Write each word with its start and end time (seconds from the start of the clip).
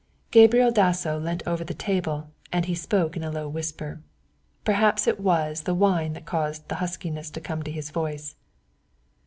Gabriel 0.31 0.71
Dasso 0.71 1.19
leant 1.19 1.43
over 1.45 1.63
the 1.63 1.75
table 1.75 2.31
and 2.51 2.65
he 2.65 2.73
spoke 2.73 3.15
in 3.15 3.23
a 3.23 3.29
low 3.29 3.47
whisper. 3.47 4.01
Perhaps 4.65 5.05
it 5.05 5.19
was 5.19 5.61
the 5.61 5.75
wine 5.75 6.13
that 6.13 6.25
caused 6.25 6.67
the 6.69 6.75
huskiness 6.81 7.29
to 7.29 7.39
come 7.39 7.59
into 7.59 7.69
his 7.69 7.91
voice. 7.91 8.35